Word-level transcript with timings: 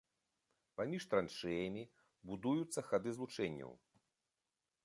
Паміж 0.79 1.05
траншэямі 1.11 1.83
будуюцца 2.31 2.85
хады 2.89 3.09
злучэнняў. 3.19 3.71